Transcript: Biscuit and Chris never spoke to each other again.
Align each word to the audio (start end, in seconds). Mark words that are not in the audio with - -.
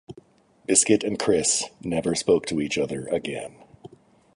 Biscuit 0.65 1.03
and 1.03 1.19
Chris 1.19 1.65
never 1.83 2.15
spoke 2.15 2.47
to 2.47 2.59
each 2.59 2.75
other 2.75 3.05
again. 3.09 3.53